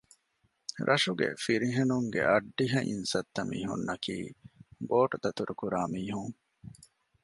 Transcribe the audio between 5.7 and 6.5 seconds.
މީހުން